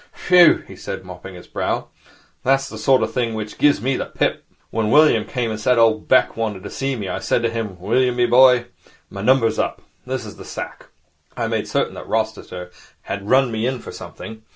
'Whew!' 0.31 0.63
he 0.67 0.75
said, 0.75 1.05
mopping 1.05 1.35
his 1.35 1.45
brow. 1.45 1.89
'That's 2.43 2.69
the 2.69 2.79
sort 2.79 3.03
of 3.03 3.13
thing 3.13 3.35
which 3.35 3.59
gives 3.59 3.83
me 3.83 3.95
the 3.95 4.07
pip. 4.07 4.43
When 4.71 4.89
William 4.89 5.25
came 5.25 5.51
and 5.51 5.59
said 5.59 5.77
old 5.77 6.07
Bick 6.07 6.35
wanted 6.35 6.63
to 6.63 6.71
see 6.71 6.95
me, 6.95 7.07
I 7.07 7.19
said 7.19 7.43
to 7.43 7.51
him, 7.51 7.79
"William, 7.79 8.17
my 8.17 8.25
boy, 8.25 8.65
my 9.11 9.21
number 9.21 9.45
is 9.45 9.59
up. 9.59 9.79
This 10.07 10.25
is 10.25 10.37
the 10.37 10.43
sack." 10.43 10.87
I 11.37 11.47
made 11.47 11.67
certain 11.67 11.93
that 11.93 12.07
Rossiter 12.09 12.71
had 13.03 13.29
run 13.29 13.51
me 13.51 13.67
in 13.67 13.77
for 13.77 13.91
something. 13.91 14.41